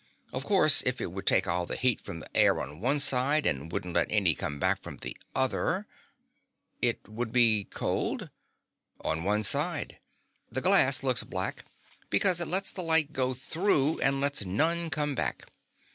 Of 0.33 0.43
course 0.45 0.81
if 0.87 0.99
it 0.99 1.11
would 1.11 1.27
take 1.27 1.45
all 1.45 1.67
the 1.67 1.75
heat 1.75 2.01
from 2.01 2.21
the 2.21 2.35
air 2.35 2.59
on 2.59 2.79
one 2.81 2.97
side 2.97 3.45
and 3.45 3.71
wouldn't 3.71 3.93
let 3.93 4.11
any 4.11 4.33
come 4.33 4.57
back 4.59 4.81
from 4.81 4.97
the 4.97 5.15
other" 5.35 5.85
"It 6.81 7.07
would 7.07 7.31
be 7.31 7.65
cold?" 7.65 8.31
"On 9.01 9.23
one 9.23 9.43
side. 9.43 9.99
The 10.51 10.59
glass 10.59 11.03
looks 11.03 11.23
black 11.23 11.65
because 12.09 12.41
it 12.41 12.47
lets 12.47 12.71
the 12.71 12.81
light 12.81 13.13
go 13.13 13.35
through 13.35 13.99
and 13.99 14.19
lets 14.19 14.43
none 14.43 14.89
come 14.89 15.13
back. 15.13 15.45